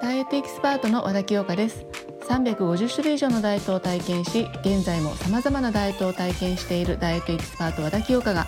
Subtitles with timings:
[0.00, 1.86] ダイエットエキスパートの和田清香です。
[2.28, 8.46] 350種類以上のダイエットを体験し現在も様々なダイエットを体験しているダイエットエキスパート和田清香が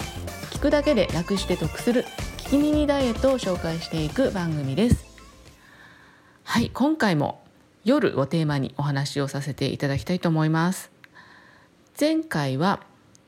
[0.52, 2.04] 聞くだけで楽して得する
[2.38, 5.04] 聞き耳ダイエットを紹介していく番組です。
[6.44, 7.42] はい今回も
[7.84, 10.90] 夜をテーマにお話をさせていただきたいと思います。
[11.98, 12.80] 前回は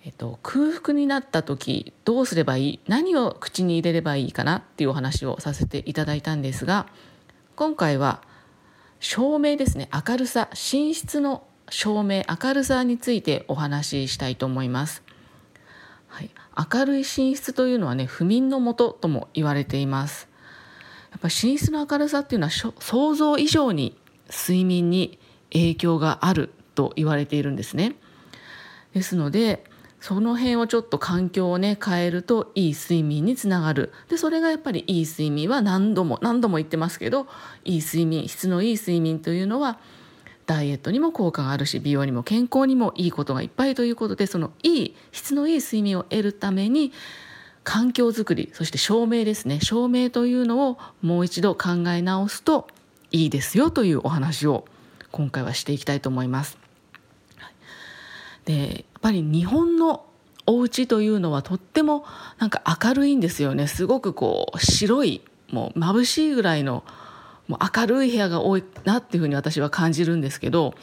[0.07, 2.81] えっと、空腹になった時どうすればいい？
[2.87, 6.87] 何を口に入れればいいかなっていうお話をさせていただいたんですが
[7.57, 8.23] 今回は
[9.01, 9.91] 照明ですね。
[9.93, 15.03] 明るさ寝室の照明明るさについてお話ししたいと思います、
[16.07, 16.31] はい、
[16.73, 20.29] 明るい寝室というのはね不眠のもととも言われています。
[21.11, 23.99] やっぱ寝室の明るさっていうのは想像以上に
[24.31, 25.19] 睡眠に
[25.53, 27.97] 影響があると言われているんですね。
[28.95, 29.65] ですので
[30.01, 33.93] その辺をちょっと環境をね変えるといい睡眠につながる。
[34.09, 37.27] でそれがやっぱりいい睡眠は何度も何度も言ってますけど
[37.65, 39.79] いい睡眠質のいい睡眠というのは
[40.47, 46.93] ダイエットにも効果があるし美容にも健康にもいいことがいっぱいということでそのいい質のいい睡眠を得るために
[47.65, 49.61] 環境づくりそして照明ですね。
[49.61, 52.69] 照明というのをもう一度考え直すと
[53.11, 54.67] いいですよというお話を
[55.11, 56.59] 今回はしていきたいと思います。
[58.45, 60.05] でぱり日本の
[60.47, 62.05] お家というのはとっても
[62.39, 63.69] なんか明るいんですよね。
[63.69, 66.83] すごくこう白いもう眩しいぐらいの
[67.47, 70.75] もう明るい部屋が多いなっていうふうに私は感じるんですけど。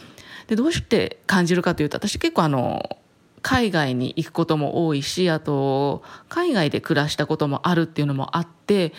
[0.47, 2.97] でどうして感じるかというと私結構あの
[3.41, 8.91] 海外に行くことも多いしあと海外で暮らしたこともあるっていうのもあって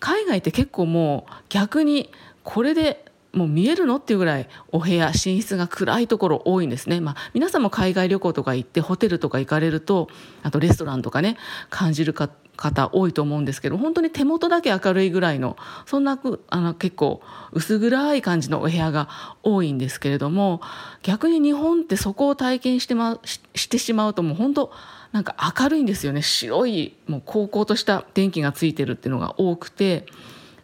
[0.00, 2.10] 海外って結構もう逆に
[2.42, 3.96] これでもう見えるの？
[3.96, 10.08] っていうぐらいお部屋寝室が暗いところ多いんですね、まあ、皆さんも海外旅行とか行ってホテルとか行かれると
[10.42, 11.36] あとレストランとかね
[11.68, 15.56] 感じるか方多いと思うんですけど本当に手元だけ明るいぐらいの
[15.86, 16.18] そんな
[16.48, 19.08] あの結構薄暗い感じのお部屋が
[19.44, 20.60] 多いんですけれども
[21.02, 24.72] 逆に日本ってそこを体験して,、ま、してしまうともう本当
[25.12, 30.06] なんか明るいんですよね白いもう高校とした電気がついてるっていうのが多くて。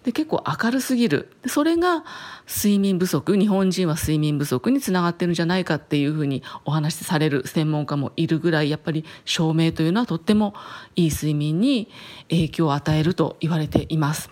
[0.04, 2.04] で結構明るすぎるそれが
[2.46, 10.54] 睡眠不足日本人は睡眠不足につながってるんじゃないかっていうふうにお話しされる専門家もいるぐらいやっぱり照明というのはとっても
[10.94, 11.88] いい睡眠に
[12.28, 14.30] 影響を与えると言われています。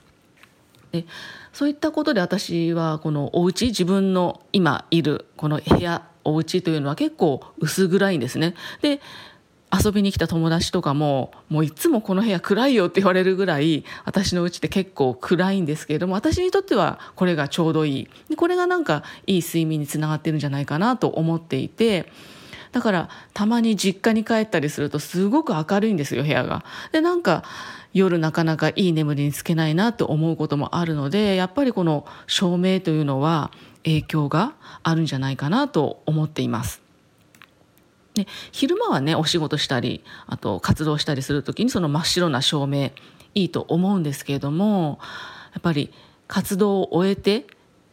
[0.92, 1.06] で
[1.54, 8.54] そういったことで私はこのお家自分の今いるこの部屋お家というのは結構薄暗いんですね。
[8.82, 9.00] で
[9.72, 22.12] 遊びに来た友達とかももういつもこの部屋暗いよって言われるぐらい私の家って結構暗いんですけれども私にとってはこれがちょうどいいこれがなんかいい睡眠につながってるんじゃないかなと思っていて
[22.72, 26.64] だからたまに実家に帰ったりするとすごく明るいんですよ部屋が。
[26.90, 27.44] でなんか
[27.92, 33.50] 夜なかなかいい眠りにつけないなと思うこともあるのでやっぱりこの照明というのは
[33.84, 36.82] 影響があるんじゃないかなと思っています。
[38.14, 42.90] で昼間はねお仕事したりあと活動したりする時にその真っ白な照明
[43.34, 44.98] いいと思うんですけれども
[45.52, 45.92] やっぱり
[46.28, 47.46] 活動を終えて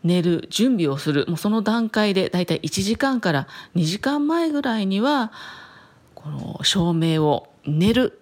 [0.04, 5.32] 寝る準備をするもうその段階でだいたい1時間から2時間前ぐらいには
[6.16, 8.20] この照明を寝る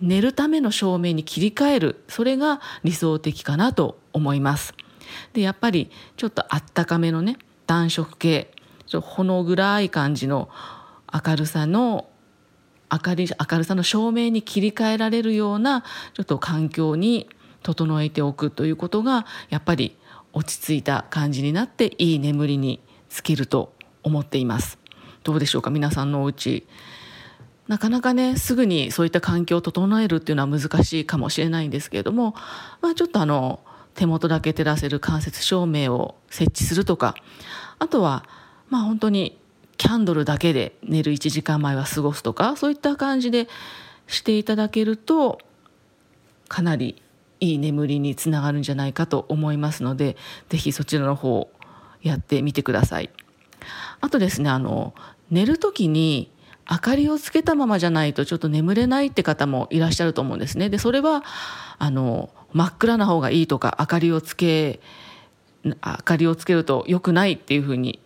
[0.00, 4.74] 寝るための照明に切り替えるそれが理想的かなと思います。
[5.32, 8.52] でやっぱりちょっとあったかめのね暖色系
[8.86, 10.48] ちょほの暗い感じの
[11.12, 12.08] 明るさの
[12.90, 15.82] 明る明るさの照明に切り替えられるような
[16.14, 17.28] ちょっと環境に
[17.62, 19.96] 整えておくということがやっぱり
[20.32, 24.78] 落ち着いた感じになっていい眠りにつけると思っています。
[25.24, 25.70] どうでしょうか？
[25.70, 26.66] 皆さんのお家。
[27.66, 32.34] なかなかねすぐにそういった環境を整えるっていうのは難しいかもしれないんですけれども、
[32.80, 33.60] まあ、ちょっとあの
[33.94, 37.14] 手元だけ照らせる間接照明を設置するとか
[37.78, 38.24] あとは
[38.70, 39.38] まあ本当に
[39.78, 43.48] キャンドルだけで寝る1時間前は過ごすとかそういった感じで
[44.06, 45.38] していただけると
[46.48, 47.00] かなり
[47.40, 50.16] いい眠りにつながるんじゃないかと思いますので
[50.48, 51.48] 是非そちらの方
[52.02, 53.10] やってみてください。
[54.00, 54.94] あとですねあの
[55.30, 56.30] 寝る時に
[56.70, 60.68] 明かりをつけたままじゃないとちょっと眠れないって方もいらっしゃると思うんですね。
[60.68, 61.24] でそれは
[61.78, 64.80] あの真っ暗な方がいいとか明かりをつけ
[65.64, 68.00] 明かりをつけると良くないっていうふうに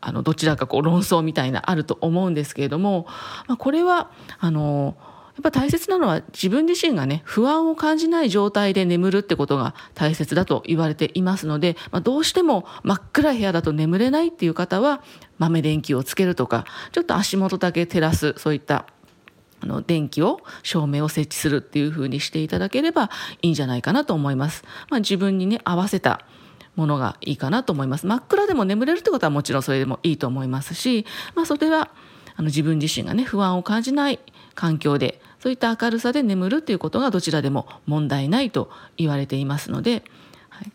[0.00, 3.06] あのどちらかこう論争みたいなあると思うんですけれども、
[3.46, 4.96] まあ、これはあの
[5.40, 15.02] やっぱ大切なのは自分自身がね不安を感じない状態で眠るってことが大切だと言われていますので、まあ、どうしても真っ暗い部屋だと眠れないっていう方は
[15.38, 18.86] 豆電球をつけるとかちょっと足元だけ照らすそういった
[19.62, 23.10] あの電気を照明を設置するっていう風にしていただければ
[23.42, 24.64] いいんじゃないかなと思います。
[24.90, 26.24] まあ、自分にね合わせた
[26.80, 28.06] ものがいいかなと思います。
[28.06, 31.04] 真っ暗でも眠れるってことはもちろんそれでもいいと思いますし、
[31.34, 31.90] まあ、それは
[32.36, 34.18] あの自分自身がね不安を感じない
[34.54, 40.04] 環境でそういった明るさで眠るっていうことがどちらでも問題ないと言われていますので、
[40.48, 40.72] はい、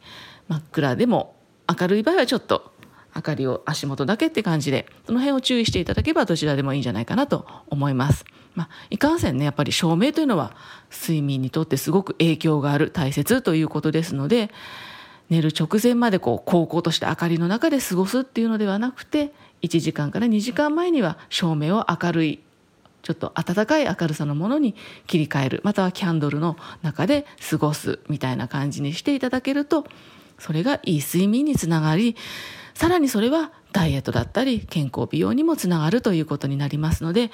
[0.48, 1.36] 真っ暗でも
[1.68, 2.72] 明るい場合はちょっと
[3.16, 8.26] 明かりを足元だけって感じでその辺を注意していただければどちらでもいいんじゃないかなと思います。
[8.54, 10.56] まあ、いかんせんねやっぱり照明というのは
[10.90, 14.50] 睡眠にとってすごく影響がある大切ということですので
[15.30, 22.40] 寝る直前までこう高校として明かりの中で過ごすっていうのではなくて1時間から2時間前には照明を明るい
[23.02, 24.76] ちょっと暖かい明るさのものに
[25.08, 29.86] 切り替えるまたはキャンドルの中で過ごすみたいな感じにしていただけると
[30.40, 32.16] それがいい睡眠につながり
[32.74, 37.32] さらにそれはダイエットだったり健康美容にもつながるということになりますので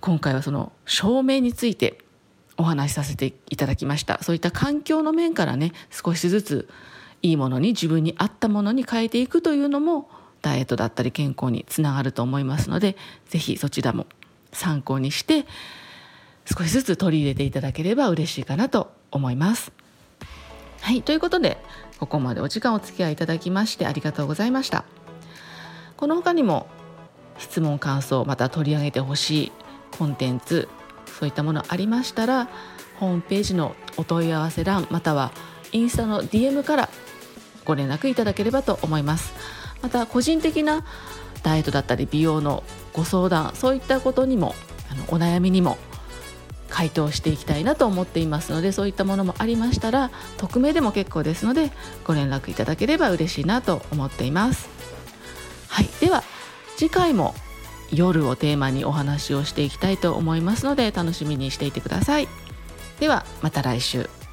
[0.00, 1.98] 今回はその照明について
[2.56, 4.22] お話しさせていただきました。
[4.22, 6.68] そういった環境の面からね少しずつ
[7.24, 10.10] いいものに自分に合ったものに変えていくというのも
[10.42, 12.98] ダイエットだったり健康につながると思いますので
[13.30, 14.06] 是非そちらも
[14.52, 15.46] 参考にして
[16.44, 19.72] 少しずつ取り入れていただければ嬉しいかなと思います。
[20.82, 21.56] はいということで
[21.98, 24.84] ここまでお時間お付き合いいただきましてありがとうございました。
[25.96, 26.66] この他にも
[27.38, 29.52] 質問感想また取り上げてほしい
[29.92, 30.68] コンテンツ
[31.06, 32.50] そういったものありましたら
[33.00, 35.32] ホームページのお問い合わせ欄または
[35.72, 36.90] インスタの DM から
[37.64, 39.32] ご連絡いただければと思います。
[39.82, 40.84] また個人的な
[41.42, 44.54] ダイエットだったり美容のご相談そういったことにも
[44.90, 45.76] あのお悩みにも
[46.70, 51.70] 回答していきたいなと思っていますのでそういったものもありましたら匿名でも結構ですので
[52.04, 54.68] ご連絡いただければ嬉しいなと思っています。
[55.68, 55.88] はい。
[56.00, 56.24] では
[56.76, 57.34] 次回も
[57.92, 62.28] 夜をテーマにお話をしていきたいと思いますので楽しみにしていてください。
[62.98, 64.23] ではまた来週。